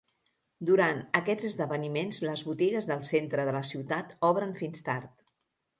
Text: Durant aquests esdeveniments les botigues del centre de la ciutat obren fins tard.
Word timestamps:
Durant 0.69 1.01
aquests 1.19 1.47
esdeveniments 1.51 2.23
les 2.29 2.43
botigues 2.49 2.91
del 2.93 3.07
centre 3.13 3.47
de 3.51 3.55
la 3.59 3.65
ciutat 3.75 4.21
obren 4.33 4.61
fins 4.65 4.89
tard. 4.91 5.19